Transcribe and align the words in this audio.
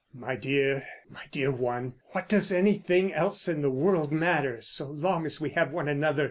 "My 0.15 0.35
dear, 0.35 0.87
my 1.11 1.21
dear 1.31 1.51
one, 1.51 1.93
what 2.07 2.27
does 2.27 2.51
anything 2.51 3.13
else 3.13 3.47
in 3.47 3.61
the 3.61 3.69
world 3.69 4.11
matter 4.11 4.59
so 4.59 4.87
long 4.89 5.27
as 5.27 5.39
we 5.39 5.51
have 5.51 5.71
one 5.71 5.87
another!" 5.87 6.19